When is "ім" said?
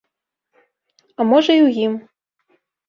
1.87-1.93